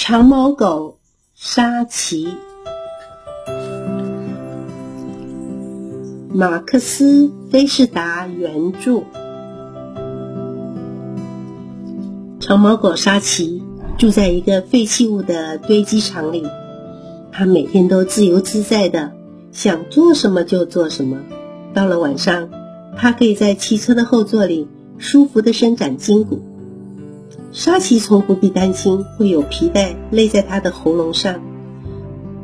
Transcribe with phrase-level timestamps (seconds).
[0.00, 1.00] 长毛狗
[1.34, 2.28] 沙琪，
[6.32, 9.02] 马克思·菲士达原著。
[12.38, 13.60] 长毛狗沙琪
[13.98, 16.46] 住在一个废弃物的堆积场里，
[17.32, 19.10] 它每天都自由自在的，
[19.50, 21.18] 想做什么就做什么。
[21.74, 22.50] 到了晚上，
[22.96, 26.40] 它可以在汽车的后座里舒服的伸展筋骨。
[27.50, 31.40] 沙琪从不必担心会有皮带勒在他的喉咙上，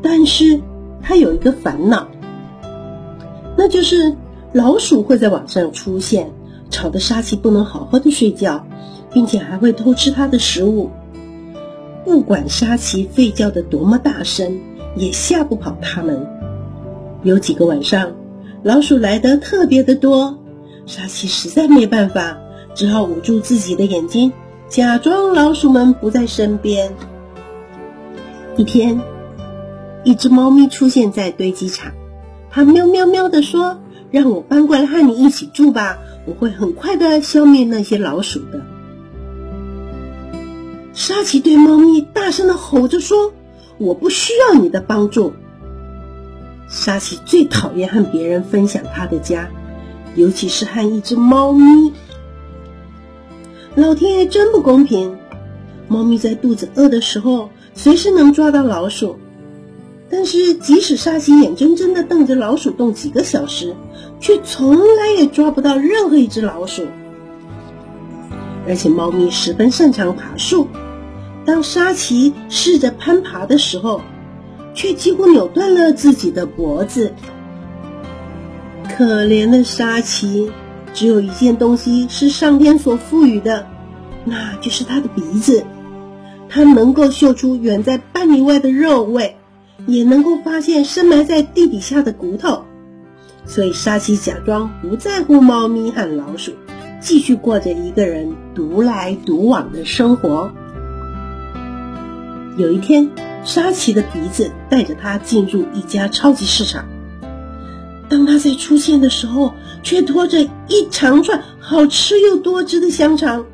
[0.00, 0.60] 但是
[1.02, 2.06] 他有一个烦恼，
[3.56, 4.16] 那就是
[4.52, 6.30] 老鼠会在晚上出现，
[6.70, 8.64] 吵得沙琪不能好好的睡觉，
[9.12, 10.90] 并且还会偷吃他的食物。
[12.04, 14.60] 不管沙琪吠叫的多么大声，
[14.96, 16.26] 也吓不跑他们。
[17.24, 18.12] 有几个晚上，
[18.62, 20.38] 老鼠来得特别的多，
[20.86, 22.38] 沙琪实在没办法，
[22.74, 24.32] 只好捂住自己的眼睛。
[24.72, 26.94] 假装老鼠们不在身边。
[28.56, 29.02] 一天，
[30.02, 31.92] 一只猫咪出现在堆积场，
[32.48, 33.76] 它喵喵喵地说
[34.10, 38.62] ：“让我搬过来和你一起住吧，我会很快的消灭那些老鼠的。”
[40.94, 43.34] 沙琪对猫咪大声的吼着说
[43.76, 45.34] ：“我不需要你的帮助。”
[46.66, 49.50] 沙琪最讨厌和别人分享他的家，
[50.14, 51.92] 尤其是和一只猫咪。
[53.74, 55.16] 老天爷真不公平！
[55.88, 59.16] 猫咪在肚子饿的时候，随时能抓到老鼠，
[60.10, 63.74] 但是即使沙琪眼睁睁的瞪着老鼠洞几个小时，
[64.20, 66.84] 却从来也抓不到任何一只老鼠。
[68.68, 70.68] 而且猫咪十分擅长爬树，
[71.46, 74.02] 当沙琪试着攀爬的时候，
[74.74, 77.14] 却几乎扭断了自己的脖子。
[78.94, 80.52] 可怜的沙琪！
[80.94, 83.66] 只有一件东西是上天所赋予的，
[84.24, 85.64] 那就是它的鼻子。
[86.48, 89.36] 它能够嗅出远在半里外的肉味，
[89.86, 92.64] 也能够发现深埋在地底下的骨头。
[93.46, 96.52] 所以沙琪假装不在乎猫咪和老鼠，
[97.00, 100.52] 继续过着一个人独来独往的生活。
[102.58, 103.10] 有一天，
[103.44, 106.84] 沙琪的鼻子带着他进入一家超级市场。
[108.12, 113.46] 当他在出现的时候，却拖着一长串好吃又多汁的香肠。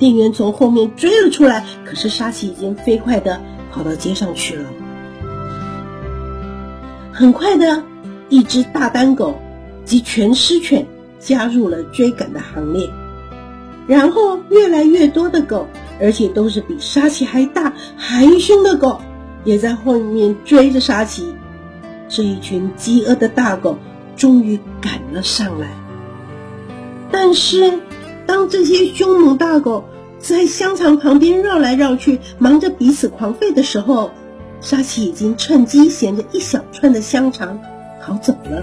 [0.00, 3.40] 店员从后面追了出来，可是沙琪已经飞快的
[3.70, 4.64] 跑到街上去了。
[7.12, 7.84] 很快的，
[8.28, 9.38] 一只大丹狗
[9.84, 10.84] 及全狮犬
[11.20, 12.90] 加入了追赶的行列，
[13.86, 15.68] 然后越来越多的狗，
[16.00, 19.00] 而且都是比沙琪还大还凶的狗，
[19.44, 21.32] 也在后面追着沙琪。
[22.14, 23.76] 这一群饥饿的大狗
[24.14, 25.66] 终于赶了上来，
[27.10, 27.80] 但是
[28.24, 29.84] 当这些凶猛大狗
[30.20, 34.12] 在香肠旁边绕来绕去，忙着彼此狂吠的时候，
[34.60, 37.58] 沙琪已经趁机衔着一小串的香肠
[38.00, 38.62] 逃走了。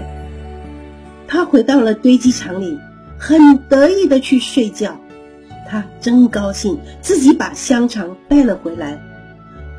[1.28, 2.78] 他回到了堆积场里，
[3.18, 4.98] 很得意的去睡觉。
[5.68, 8.98] 他真高兴自己把香肠带了回来。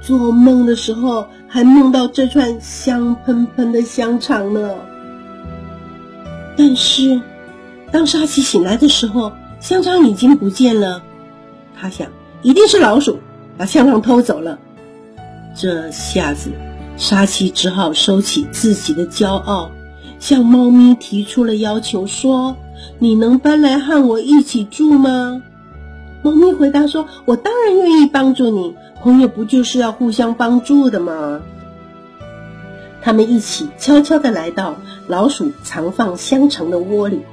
[0.05, 4.75] 做梦的时候还梦到这串香喷喷的香肠呢。
[6.57, 7.19] 但是，
[7.89, 9.31] 当沙琪醒来的时候，
[9.61, 11.01] 香肠已经不见了。
[11.79, 12.07] 他想，
[12.41, 13.17] 一定是老鼠
[13.57, 14.59] 把香肠偷走了。
[15.55, 16.51] 这下子，
[16.97, 19.71] 沙琪只好收起自己的骄傲，
[20.19, 22.55] 向猫咪提出了要求，说
[22.99, 25.41] ：“你能搬来和我一起住吗？”
[26.23, 31.41] 猫咪回答说：“我当然愿意帮助你，朋友不就是要互相帮助的吗？”
[33.03, 37.23] 他们一起悄悄地来到老鼠藏放香肠的窝里，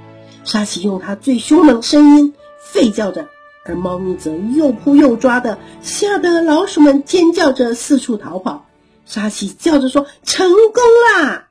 [0.43, 2.35] 沙琪用它最凶猛的声音
[2.75, 3.29] 吠叫着，
[3.65, 8.67] 而猫咪则又扑又抓的，吓得老鼠们尖叫着四处逃跑。
[9.07, 10.83] 沙琪叫着说：“成功
[11.15, 11.47] 啦！”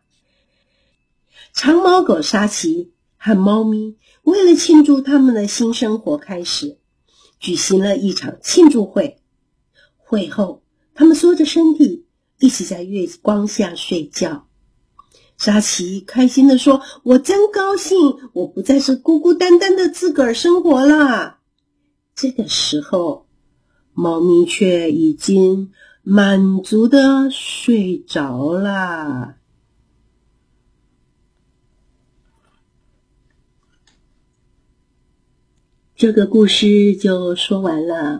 [1.55, 6.78] 长毛狗沙琪和猫咪为了庆祝他们的新生活开始。
[7.39, 9.22] 举行了一场庆祝会，
[9.97, 10.63] 会后，
[10.94, 12.05] 他们缩着身体，
[12.40, 14.47] 一起在月光下睡觉。
[15.37, 17.97] 沙琪开心地说：“我真高兴，
[18.34, 21.37] 我不再是孤孤单单的自个儿生活了。”
[22.14, 23.25] 这个时候，
[23.93, 25.72] 猫咪却已经
[26.03, 29.39] 满足的睡着了。
[35.99, 38.17] 这个故事就说完了。